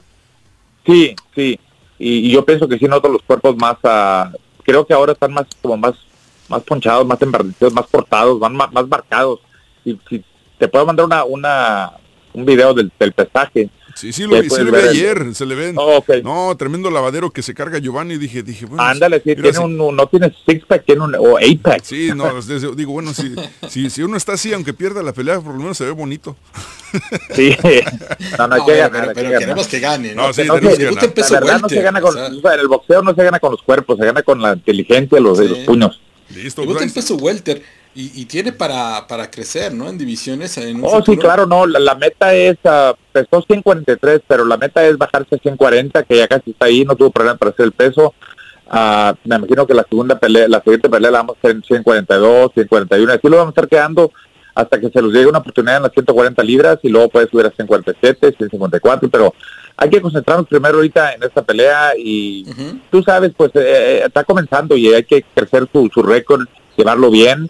Sí, 0.86 1.14
sí. 1.36 1.60
Y, 2.00 2.32
yo 2.32 2.44
pienso 2.46 2.68
que 2.68 2.80
sí 2.80 2.86
noto 2.86 3.10
los 3.10 3.22
cuerpos 3.22 3.56
más... 3.58 3.78
creo 4.64 4.88
que 4.88 4.94
ahora 4.94 5.12
están 5.12 5.34
más 5.34 5.46
como 5.62 5.78
más 5.78 5.94
más 6.50 6.62
ponchados, 6.64 7.06
más 7.06 7.22
embardecidos, 7.22 7.74
más 7.74 7.86
cortados, 7.88 8.40
van 8.40 8.56
más, 8.56 8.72
marcados. 8.88 9.40
Y 9.84 10.00
si 10.10 10.24
te 10.58 10.68
puedo 10.70 10.86
mandar 10.86 11.06
una, 11.06 11.24
una 11.26 11.92
un 12.34 12.46
video 12.46 12.74
del, 12.74 12.92
del 12.98 13.12
pesaje 13.12 13.70
Sí, 13.96 14.12
sí, 14.12 14.24
lo 14.24 14.42
vi, 14.42 14.50
sí 14.50 14.64
vi 14.64 14.76
ayer, 14.76 15.36
se 15.36 15.46
le 15.46 15.56
ven. 15.56 15.76
Oh, 15.78 16.04
no, 16.24 16.56
tremendo 16.58 16.90
lavadero 16.90 17.32
que 17.32 17.42
se 17.42 17.54
carga 17.54 17.78
Giovanni. 17.78 18.18
Dije, 18.18 18.44
dije, 18.44 18.66
bueno. 18.66 18.84
Ándale, 18.84 19.22
sí, 19.24 19.36
tiene 19.36 19.60
un, 19.60 19.78
no 19.96 20.08
tiene 20.08 20.34
six 20.46 20.66
pack, 20.66 20.86
tiene 20.86 21.02
un, 21.02 21.16
o 21.16 21.40
eight 21.40 21.62
pack. 21.62 21.84
Sí, 21.84 22.12
no, 22.16 22.42
digo, 22.76 22.94
bueno, 22.94 23.14
si, 23.14 23.34
si, 23.70 23.90
si, 23.90 24.02
uno 24.04 24.18
está 24.18 24.34
así, 24.34 24.54
aunque 24.54 24.74
pierda 24.74 25.04
la 25.04 25.14
pelea, 25.14 25.40
por 25.40 25.54
lo 25.54 25.60
menos 25.60 25.78
se 25.78 25.86
ve 25.86 25.92
bonito. 25.92 26.36
Sí, 27.34 27.56
no, 28.38 28.48
no, 28.48 28.56
hay 28.56 28.66
que 28.66 28.78
ganar, 28.78 29.12
pero, 29.14 29.30
pero 29.30 29.40
queremos 29.40 29.68
que 29.68 29.80
gane, 29.80 30.16
¿no? 30.16 30.28
no 30.28 30.34
sí, 30.34 30.42
tenemos 30.42 30.60
que 30.78 30.84
ganar. 30.84 31.04
La 31.04 31.40
verdad 31.40 31.62
no 31.62 31.70
se 31.70 31.82
gana 31.82 32.02
con, 32.02 32.18
o 32.18 32.42
sea, 32.42 32.54
en 32.54 32.60
el 32.60 32.68
boxeo 32.68 33.02
no 33.02 33.16
se 33.16 33.24
gana 33.24 33.40
con 33.40 33.52
los 33.52 33.62
cuerpos, 33.62 33.98
se 33.98 34.06
gana 34.06 34.24
con 34.24 34.42
la 34.42 34.54
inteligencia, 34.54 35.20
los, 35.20 35.38
sí. 35.38 35.48
los 35.48 35.60
puños. 35.60 36.02
Listo, 36.30 36.64
en 36.64 36.92
peso 36.92 37.16
welter 37.16 37.62
y, 37.96 38.26
tiene 38.26 38.52
para, 38.52 39.06
para 39.08 39.30
crecer, 39.30 39.74
¿no? 39.74 39.88
En 39.88 39.98
divisiones. 39.98 40.58
En 40.58 40.82
oh, 40.84 41.04
sí, 41.06 41.16
claro, 41.16 41.46
no. 41.46 41.68
La, 41.68 41.94
meta 41.94 42.34
es, 42.34 42.58
uh, 42.64 42.96
pesó 43.12 43.44
143, 43.44 44.22
pero 44.28 44.46
la 44.46 44.58
meta 44.58 44.84
es 44.86 44.98
bajarse 44.98 45.36
a 45.36 45.38
140, 45.38 46.04
que 46.04 46.18
ya 46.18 46.28
casi 46.28 46.52
está 46.52 46.66
ahí, 46.66 46.86
no 46.86 46.96
tuvo 46.96 47.12
problema 47.12 47.38
para 47.38 47.52
hacer 47.52 47.66
el 47.66 47.72
peso. 47.72 48.16
Uh, 48.66 49.14
me 49.26 49.36
imagino 49.36 49.68
que 49.68 49.76
la 49.76 49.86
segunda 49.88 50.18
pelea, 50.18 50.48
la 50.48 50.62
siguiente 50.62 50.90
pelea 50.90 51.12
la 51.12 51.20
vamos 51.20 51.36
a 51.36 51.40
hacer 51.40 51.52
en 51.52 51.64
142, 51.64 52.52
141, 52.54 53.14
así 53.14 53.28
lo 53.28 53.38
vamos 53.38 53.50
a 53.50 53.54
estar 53.54 53.68
quedando 53.68 54.12
hasta 54.56 54.80
que 54.80 54.90
se 54.90 55.02
los 55.02 55.12
llegue 55.12 55.28
una 55.28 55.40
oportunidad 55.40 55.78
en 55.78 55.84
las 55.84 55.92
140 55.92 56.44
libras 56.44 56.80
y 56.84 56.90
luego 56.90 57.10
puede 57.10 57.28
subir 57.28 57.46
a 57.46 57.52
147, 57.52 58.36
154, 58.38 59.10
pero 59.10 59.34
hay 59.78 59.90
que 59.90 60.02
concentrarnos 60.02 60.48
primero 60.48 60.76
ahorita 60.76 61.14
en 61.14 61.24
esta 61.24 61.44
pelea 61.44 61.94
y 61.98 62.46
tú 62.92 63.04
sabes, 63.04 63.32
pues 63.36 63.52
eh, 63.56 63.62
eh, 63.62 64.04
está 64.06 64.24
comenzando 64.24 64.76
y 64.78 64.94
hay 64.94 65.04
que 65.04 65.24
crecer 65.34 65.68
su, 65.72 65.90
su 65.94 66.02
récord, 66.02 66.48
llevarlo 66.76 67.12
bien 67.12 67.50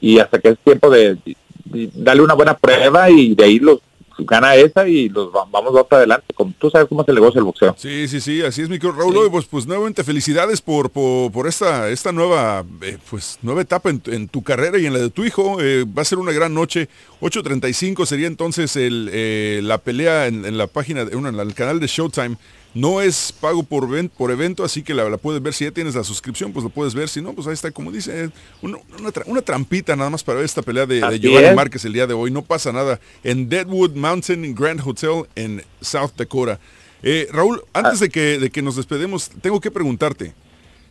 y 0.00 0.18
hasta 0.18 0.38
que 0.38 0.50
es 0.50 0.58
tiempo 0.58 0.90
de, 0.90 1.16
de 1.64 1.90
darle 1.94 2.22
una 2.22 2.34
buena 2.34 2.56
prueba 2.56 3.10
y 3.10 3.34
de 3.34 3.44
ahí 3.44 3.58
los 3.58 3.80
gana 4.20 4.56
esa 4.56 4.88
y 4.88 5.08
los 5.08 5.28
va- 5.28 5.44
vamos 5.48 5.72
para 5.88 5.98
adelante. 5.98 6.34
Como 6.34 6.52
tú 6.58 6.68
sabes 6.70 6.88
cómo 6.88 7.04
se 7.04 7.12
negocia 7.12 7.38
el 7.38 7.44
boxeo. 7.44 7.76
Sí, 7.78 8.08
sí, 8.08 8.20
sí, 8.20 8.42
así 8.42 8.62
es, 8.62 8.68
mi 8.68 8.80
querido 8.80 8.98
Raúl. 8.98 9.16
Oye, 9.16 9.30
Pues, 9.30 9.44
pues 9.46 9.64
nuevamente 9.64 10.02
felicidades 10.02 10.60
por, 10.60 10.90
por, 10.90 11.30
por 11.30 11.46
esta, 11.46 11.88
esta 11.88 12.10
nueva, 12.10 12.64
eh, 12.82 12.98
pues, 13.08 13.38
nueva 13.42 13.62
etapa 13.62 13.90
en, 13.90 14.00
tu- 14.00 14.10
en 14.10 14.26
tu 14.26 14.42
carrera 14.42 14.76
y 14.76 14.86
en 14.86 14.92
la 14.92 14.98
de 14.98 15.10
tu 15.10 15.24
hijo. 15.24 15.58
Eh, 15.60 15.84
va 15.84 16.02
a 16.02 16.04
ser 16.04 16.18
una 16.18 16.32
gran 16.32 16.52
noche. 16.52 16.88
8.35 17.20 18.06
sería 18.06 18.26
entonces 18.26 18.74
el, 18.74 19.08
eh, 19.12 19.60
la 19.62 19.78
pelea 19.78 20.26
en, 20.26 20.44
en 20.44 20.58
la 20.58 20.66
página, 20.66 21.04
de, 21.04 21.16
en 21.16 21.24
el 21.26 21.54
canal 21.54 21.78
de 21.78 21.86
Showtime. 21.86 22.36
No 22.74 23.00
es 23.00 23.32
pago 23.32 23.62
por, 23.62 23.88
ven- 23.88 24.08
por 24.10 24.30
evento, 24.30 24.62
así 24.62 24.82
que 24.82 24.92
la, 24.94 25.08
la 25.08 25.16
puedes 25.16 25.42
ver. 25.42 25.54
Si 25.54 25.64
ya 25.64 25.70
tienes 25.70 25.94
la 25.94 26.04
suscripción, 26.04 26.52
pues 26.52 26.62
lo 26.62 26.70
puedes 26.70 26.94
ver. 26.94 27.08
Si 27.08 27.20
no, 27.22 27.32
pues 27.32 27.46
ahí 27.46 27.54
está, 27.54 27.70
como 27.70 27.90
dice, 27.90 28.24
eh, 28.24 28.30
una, 28.62 28.78
una 28.98 29.08
tra- 29.10 29.24
una 29.26 29.42
trampita 29.42 29.96
nada 29.96 30.10
más 30.10 30.22
para 30.22 30.36
ver 30.36 30.44
esta 30.44 30.62
pelea 30.62 30.84
de, 30.86 30.96
de 30.96 31.18
Giovanni. 31.18 31.46
Márquez 31.56 31.84
el 31.86 31.92
día 31.94 32.06
de 32.06 32.14
hoy. 32.14 32.30
No 32.30 32.42
pasa 32.42 32.70
nada. 32.70 33.00
En 33.24 33.48
Deadwood 33.48 33.94
Mountain 33.94 34.54
Grand 34.54 34.80
Hotel 34.84 35.24
en 35.34 35.64
South 35.80 36.12
Dakota. 36.16 36.60
Eh, 37.02 37.28
Raúl, 37.32 37.62
antes 37.72 38.00
de 38.00 38.10
que, 38.10 38.38
de 38.38 38.50
que 38.50 38.60
nos 38.60 38.76
despedemos, 38.76 39.30
tengo 39.40 39.60
que 39.60 39.70
preguntarte 39.70 40.34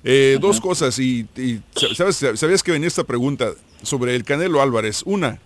eh, 0.04 0.38
dos 0.42 0.60
cosas. 0.60 0.98
Y, 1.00 1.28
y 1.38 1.62
sabes, 1.96 2.16
sabías 2.36 2.64
que 2.64 2.72
venía 2.72 2.88
esta 2.88 3.04
pregunta 3.04 3.52
sobre 3.84 4.16
el 4.16 4.24
Canelo 4.24 4.62
Álvarez. 4.62 5.04
Una, 5.06 5.40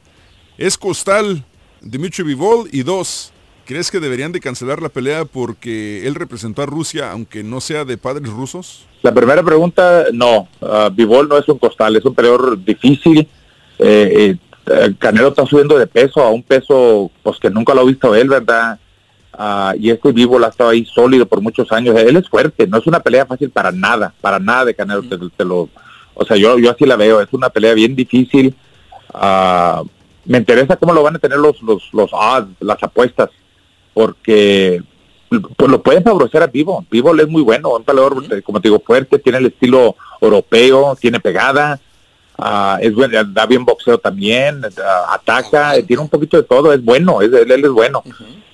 ¿es 0.57 0.77
costal 0.77 1.45
Dimitri 1.81 2.23
Vivol? 2.23 2.69
Y 2.71 2.83
dos, 2.83 3.33
¿crees 3.71 3.89
que 3.89 4.01
deberían 4.01 4.33
de 4.33 4.41
cancelar 4.41 4.81
la 4.81 4.89
pelea 4.89 5.23
porque 5.23 6.05
él 6.05 6.15
representó 6.15 6.61
a 6.61 6.65
Rusia, 6.65 7.09
aunque 7.11 7.41
no 7.41 7.61
sea 7.61 7.85
de 7.85 7.97
padres 7.97 8.27
rusos? 8.29 8.85
La 9.01 9.13
primera 9.13 9.41
pregunta, 9.41 10.05
no, 10.11 10.49
uh, 10.59 10.89
Bivol 10.91 11.29
no 11.29 11.37
es 11.37 11.47
un 11.47 11.57
costal, 11.57 11.95
es 11.95 12.03
un 12.03 12.13
peleador 12.13 12.61
difícil. 12.61 13.27
Eh, 13.79 14.35
eh, 14.67 14.93
Canelo 14.99 15.29
está 15.29 15.45
subiendo 15.45 15.77
de 15.79 15.87
peso 15.87 16.21
a 16.21 16.29
un 16.29 16.43
peso 16.43 17.09
pues 17.23 17.39
que 17.39 17.49
nunca 17.49 17.73
lo 17.73 17.81
ha 17.81 17.85
visto 17.85 18.13
él, 18.13 18.27
¿verdad? 18.27 18.77
Ah, 19.33 19.73
y 19.79 19.89
este 19.89 20.11
Bivol 20.11 20.43
ha 20.43 20.49
estado 20.49 20.71
ahí 20.71 20.85
sólido 20.85 21.25
por 21.25 21.39
muchos 21.39 21.71
años. 21.71 21.95
Él 21.97 22.17
es 22.17 22.27
fuerte, 22.27 22.67
no 22.67 22.77
es 22.77 22.85
una 22.87 22.99
pelea 22.99 23.25
fácil 23.25 23.49
para 23.51 23.71
nada, 23.71 24.13
para 24.19 24.37
nada 24.37 24.65
de 24.65 24.75
Canelo. 24.75 25.01
te- 25.03 25.17
te 25.37 25.45
lo, 25.45 25.69
o 26.13 26.25
sea, 26.25 26.35
yo, 26.35 26.59
yo 26.59 26.71
así 26.71 26.85
la 26.85 26.97
veo, 26.97 27.21
es 27.21 27.29
una 27.31 27.49
pelea 27.49 27.73
bien 27.73 27.95
difícil. 27.95 28.53
Ah, 29.13 29.81
me 30.25 30.37
interesa 30.37 30.75
cómo 30.75 30.93
lo 30.93 31.01
van 31.01 31.15
a 31.15 31.19
tener 31.19 31.39
los, 31.39 31.61
los, 31.63 31.89
los 31.93 32.11
las 32.59 32.83
apuestas, 32.83 33.29
porque 33.93 34.81
pues 35.55 35.71
lo 35.71 35.81
pueden 35.81 36.03
favorecer 36.03 36.43
a 36.43 36.47
Vivo. 36.47 36.85
Vivo 36.91 37.15
es 37.15 37.27
muy 37.27 37.41
bueno, 37.41 37.69
un 37.75 37.83
peleador, 37.83 38.23
eh, 38.31 38.41
como 38.41 38.59
te 38.59 38.67
digo, 38.67 38.81
fuerte, 38.85 39.19
tiene 39.19 39.37
el 39.37 39.45
estilo 39.45 39.95
europeo, 40.19 40.97
tiene 40.99 41.19
pegada, 41.21 41.79
ah, 42.37 42.77
es 42.81 42.93
buen- 42.93 43.11
da 43.33 43.45
bien 43.45 43.63
boxeo 43.63 43.97
también, 43.97 44.61
ataca, 45.09 45.75
eh, 45.77 45.83
tiene 45.83 46.01
un 46.01 46.09
poquito 46.09 46.37
de 46.37 46.43
todo, 46.43 46.73
es 46.73 46.83
bueno, 46.83 47.21
es, 47.21 47.31
él, 47.31 47.49
él 47.51 47.63
es 47.65 47.71
bueno. 47.71 48.03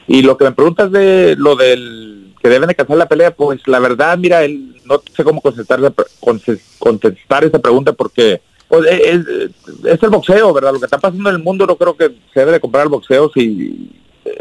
Y 0.08 0.22
lo 0.22 0.38
que 0.38 0.46
me 0.46 0.52
preguntas 0.52 0.92
de 0.92 1.36
lo 1.38 1.56
del 1.56 2.34
que 2.42 2.50
deben 2.50 2.68
de 2.70 2.76
cancelar 2.76 3.00
la 3.00 3.08
pelea, 3.10 3.32
pues 3.32 3.68
la 3.68 3.80
verdad, 3.80 4.16
mira, 4.18 4.44
él, 4.44 4.76
no 4.86 5.02
sé 5.16 5.24
cómo 5.24 5.42
contestar, 5.42 5.80
contestar 6.80 7.44
esa 7.44 7.60
pregunta 7.60 7.94
porque 7.94 8.42
pues, 8.68 8.86
es, 8.90 9.26
es 9.84 10.04
el 10.04 10.10
boxeo, 10.10 10.54
¿verdad? 10.54 10.74
Lo 10.74 10.80
que 10.80 10.86
está 10.86 11.00
pasando 11.00 11.30
en 11.30 11.36
el 11.38 11.44
mundo 11.44 11.66
no 11.66 11.76
creo 11.76 11.98
que 11.98 12.16
se 12.34 12.40
debe 12.42 12.54
de 12.54 12.60
comprar 12.60 12.84
el 12.84 12.90
boxeo 12.90 13.32
si 13.34 13.90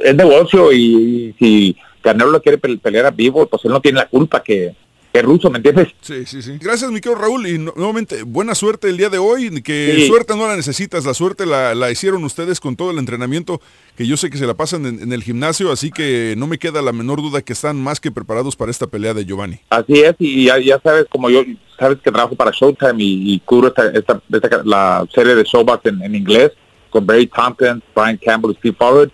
es 0.05 0.15
negocio 0.15 0.73
y, 0.73 1.35
si 1.39 1.77
Canelo 2.03 2.31
lo 2.31 2.43
quiere 2.43 2.59
pe- 2.59 2.77
pelear 2.79 3.07
a 3.07 3.11
vivo, 3.11 3.47
pues 3.47 3.65
él 3.65 3.71
no 3.73 3.81
tiene 3.81 3.99
la 3.99 4.09
culpa 4.09 4.43
que, 4.43 4.75
que 5.13 5.23
ruso, 5.23 5.51
¿me 5.51 5.57
entiendes? 5.57 5.89
Sí, 6.03 6.25
sí, 6.27 6.41
sí. 6.43 6.59
Gracias, 6.61 6.91
mi 6.91 7.01
querido 7.01 7.21
Raúl. 7.21 7.47
Y 7.49 7.59
nuevamente, 7.59 8.23
buena 8.23 8.55
suerte 8.55 8.89
el 8.89 8.97
día 8.97 9.09
de 9.09 9.19
hoy. 9.19 9.63
Que 9.63 9.95
Sí. 9.97 10.07
suerte 10.07 10.37
no 10.37 10.47
la 10.47 10.55
necesitas, 10.57 11.05
la 11.05 11.15
suerte 11.15 11.47
la, 11.47 11.75
la 11.75 11.91
hicieron 11.91 12.23
ustedes 12.25 12.61
con 12.61 12.77
todo 12.77 12.91
el 12.91 12.99
entrenamiento, 12.99 13.61
que 13.97 14.07
yo 14.07 14.17
sé 14.17 14.31
que 14.31 14.39
se 14.39 14.47
la 14.47 14.55
pasan 14.55 14.87
en, 14.87 15.01
en 15.03 15.13
el 15.13 15.23
gimnasio, 15.23 15.73
así 15.73 15.91
que 15.91 16.35
no 16.37 16.47
me 16.47 16.59
queda 16.59 16.81
la 16.83 16.93
menor 16.93 17.23
duda 17.23 17.43
que 17.43 17.55
están 17.55 17.83
más 17.83 17.99
que 17.99 18.11
preparados 18.13 18.55
para 18.57 18.71
esta 18.71 18.87
pelea 18.87 19.15
de 19.15 19.25
Giovanni. 19.25 19.59
Así 19.71 19.95
es, 20.01 20.15
y 20.19 20.45
ya, 20.45 20.59
ya 20.59 20.79
sabes, 20.85 21.07
como 21.09 21.29
yo, 21.31 21.43
sabes 21.79 21.99
que 22.05 22.13
trabajo 22.13 22.37
para 22.37 22.51
Showtime 22.53 23.03
y, 23.03 23.35
y 23.35 23.41
cubro 23.41 23.69
esta, 23.69 23.89
esta, 23.91 24.21
esta- 24.33 24.63
la 24.65 25.05
serie 25.15 25.35
de 25.35 25.43
Showbox 25.45 25.87
en, 25.87 26.03
en 26.03 26.15
inglés 26.15 26.53
con 26.91 27.05
Barry 27.05 27.27
Tompkins, 27.27 27.83
Brian 27.95 28.19
Campbell 28.25 28.53
y 28.53 28.57
Steve 28.59 28.77
Forward. 28.79 29.11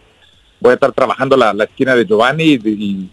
Voy 0.62 0.70
a 0.70 0.74
estar 0.74 0.92
trabajando 0.92 1.36
la, 1.36 1.52
la 1.52 1.64
esquina 1.64 1.94
de 1.96 2.06
Giovanni 2.06 2.44
y, 2.44 3.10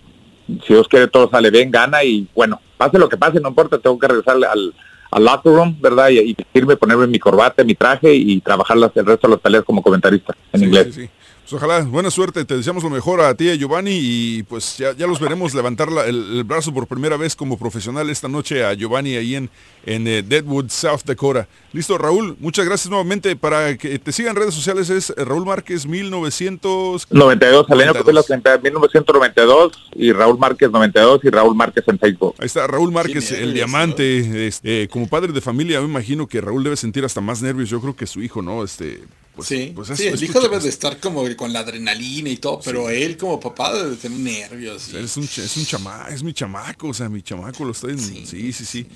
y 0.48 0.60
si 0.66 0.74
Dios 0.74 0.88
quiere 0.88 1.08
todo 1.08 1.30
sale 1.30 1.50
bien, 1.52 1.72
gana 1.72 2.04
y 2.04 2.28
bueno, 2.36 2.62
pase 2.78 2.98
lo 3.00 3.10
que 3.10 3.18
pase, 3.18 3.40
no 3.40 3.50
importa, 3.50 3.78
tengo 3.80 3.98
que 4.00 4.08
regresar 4.08 4.36
al, 4.36 4.74
al 5.12 5.24
locker 5.24 5.52
room, 5.52 5.76
¿verdad? 5.82 6.10
Y, 6.10 6.20
y 6.20 6.34
vestirme, 6.34 6.76
ponerme 6.78 7.08
mi 7.08 7.20
corbata, 7.20 7.64
mi 7.64 7.76
traje 7.76 8.14
y 8.14 8.40
trabajar 8.42 8.78
las, 8.78 8.96
el 8.96 9.06
resto 9.06 9.28
de 9.28 9.34
las 9.34 9.42
peleas 9.42 9.64
como 9.64 9.82
comentarista 9.82 10.36
en 10.54 10.60
Sí, 10.60 10.66
inglés. 10.68 10.88
sí, 10.94 11.02
sí. 11.04 11.10
Pues 11.50 11.64
ojalá, 11.64 11.82
buena 11.84 12.12
suerte, 12.12 12.46
te 12.46 12.56
deseamos 12.56 12.84
lo 12.84 12.92
mejor 12.92 13.22
a 13.22 13.34
ti 13.34 13.46
y 13.46 13.50
a 13.50 13.56
Giovanni 13.56 13.98
y 14.00 14.44
pues 14.44 14.78
ya, 14.78 14.94
ya 14.96 15.08
los 15.08 15.20
veremos 15.20 15.56
levantar 15.56 15.92
la- 15.92 16.06
el, 16.06 16.38
el 16.38 16.44
brazo 16.44 16.72
por 16.72 16.86
primera 16.86 17.18
vez 17.18 17.36
como 17.36 17.58
profesional 17.58 18.08
esta 18.12 18.28
noche 18.28 18.64
a 18.64 18.74
Giovanni 18.76 19.16
ahí 19.16 19.34
en, 19.36 19.50
en 19.86 20.08
eh, 20.08 20.22
Deadwood, 20.22 20.70
South 20.70 21.02
Dakota. 21.06 21.48
Listo, 21.74 21.98
Raúl, 21.98 22.38
muchas 22.40 22.66
gracias 22.66 22.90
nuevamente. 22.92 23.36
Para 23.36 23.76
que 23.78 23.98
te 23.98 24.12
sigan 24.12 24.36
en 24.36 24.42
redes 24.44 24.54
sociales 24.54 24.92
es 24.92 25.10
eh, 25.10 25.26
Raúl 25.26 25.44
Márquez 25.46 25.88
1900. 25.88 27.08
92, 27.10 27.66
al 27.70 27.80
año 27.82 27.94
que 27.94 28.04
fue 28.04 28.14
92. 28.14 28.14
la 28.14 28.22
Olimpiadas, 28.36 28.64
1992 28.64 29.90
y 29.96 30.12
Raúl 30.12 30.38
Márquez 30.38 30.70
92 30.72 31.22
y 31.24 31.30
Raúl 31.30 31.56
Márquez 31.56 31.84
en 31.88 31.98
Facebook. 32.00 32.36
Ahí 32.40 32.46
está 32.46 32.68
Raúl 32.68 32.92
Márquez, 32.92 33.32
el 33.32 33.54
diamante. 33.56 34.48
este, 34.48 34.88
como 34.88 35.08
padre 35.08 35.34
de 35.34 35.42
familia, 35.42 35.80
me 35.82 35.88
imagino 35.88 36.28
que 36.28 36.42
Raúl 36.42 36.64
debe 36.64 36.76
sentir 36.76 37.04
hasta 37.06 37.22
más 37.22 37.42
nervios. 37.42 37.70
Yo 37.70 37.82
creo 37.82 37.96
que 37.96 38.06
su 38.06 38.22
hijo, 38.22 38.42
¿no? 38.42 38.64
Este, 38.64 39.02
pues, 39.40 39.48
sí, 39.48 39.72
pues 39.76 39.90
es- 39.90 39.98
sí, 40.00 40.08
el 40.08 40.24
hijo 40.24 40.40
debe 40.40 40.60
de 40.60 40.70
estar 40.70 41.00
como 41.00 41.24
con 41.36 41.52
la 41.52 41.60
adrenalina 41.60 42.30
y 42.30 42.38
todo, 42.38 42.60
pero 42.64 42.90
él 42.90 43.18
como 43.18 43.40
papá 43.40 43.74
debe 43.74 43.92
de 43.92 43.96
tener 43.98 44.20
nervios. 44.20 44.90
y- 44.94 44.98
Es 44.98 45.18
un, 45.18 45.24
es 45.24 45.58
un 45.58 45.66
chama, 45.66 46.08
es 46.10 46.24
mi 46.24 46.34
chamaco, 46.34 46.88
o 46.90 46.94
sea, 46.94 47.10
mi 47.10 47.22
chamaco 47.22 47.64
lo 47.66 47.72
está 47.72 47.90
en, 47.90 48.00
sí, 48.00 48.26
sí, 48.26 48.66
sí. 48.66 48.88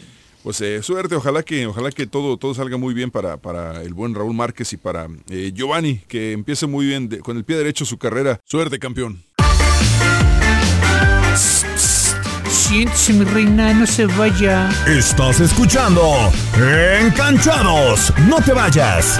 Pues 0.44 0.60
eh, 0.60 0.84
suerte, 0.84 1.16
ojalá 1.16 1.42
que, 1.44 1.66
ojalá 1.68 1.90
que 1.90 2.06
todo, 2.06 2.36
todo 2.38 2.54
salga 2.54 2.76
muy 2.76 2.94
bien 2.94 3.10
para, 3.12 3.38
para 3.38 3.82
el 3.82 3.94
buen 3.94 4.14
Raúl 4.14 4.34
Márquez 4.34 4.74
y 4.74 4.78
para 4.78 5.08
eh, 5.30 5.52
Giovanni, 5.56 6.00
que 6.08 6.34
empiece 6.34 6.68
muy 6.68 6.86
bien 6.86 7.08
de- 7.08 7.20
con 7.20 7.38
el 7.38 7.46
pie 7.46 7.56
derecho 7.56 7.86
su 7.86 7.98
carrera. 7.98 8.40
Suerte, 8.44 8.78
campeón. 8.78 9.24
Siéntese, 12.50 13.14
mi 13.14 13.24
reina, 13.26 13.74
no 13.74 13.86
se 13.88 14.06
vaya. 14.06 14.70
Estás 14.88 15.40
escuchando 15.40 16.02
Encanchados. 17.00 18.12
No 18.28 18.42
te 18.42 18.52
vayas. 18.54 19.20